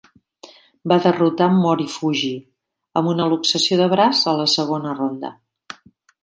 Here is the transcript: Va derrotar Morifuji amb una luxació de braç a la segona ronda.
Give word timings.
Va 0.91 0.95
derrotar 1.01 1.49
Morifuji 1.57 2.31
amb 3.01 3.11
una 3.13 3.29
luxació 3.35 3.79
de 3.83 3.87
braç 3.93 4.23
a 4.33 4.35
la 4.41 4.49
segona 4.59 4.97
ronda. 5.03 5.33